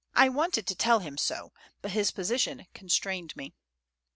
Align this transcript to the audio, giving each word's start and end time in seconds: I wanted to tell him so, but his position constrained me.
I 0.15 0.29
wanted 0.29 0.65
to 0.65 0.73
tell 0.73 0.97
him 0.97 1.15
so, 1.15 1.51
but 1.83 1.91
his 1.91 2.09
position 2.09 2.65
constrained 2.73 3.35
me. 3.35 3.53